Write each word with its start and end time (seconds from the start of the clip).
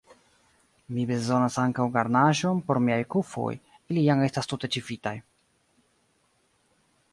Mi 0.95 1.03
bezonas 1.09 1.57
ankaŭ 1.63 1.85
garnaĵon 1.97 2.63
por 2.71 2.81
miaj 2.87 2.97
kufoj, 3.17 3.53
ili 3.93 4.07
jam 4.09 4.25
estas 4.31 4.51
tute 4.53 4.73
ĉifitaj. 4.77 5.15